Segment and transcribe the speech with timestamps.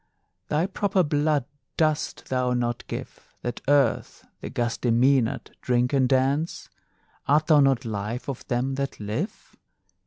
[0.47, 1.45] Thy proper blood
[1.77, 6.71] dost thou not give, That Earth, the gusty Mænad, drink and dance?
[7.27, 9.55] Art thou not life of them that live?